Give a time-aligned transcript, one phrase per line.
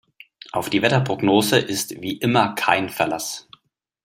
[0.51, 3.47] Auf die Wetterprognose ist wie immer kein Verlass.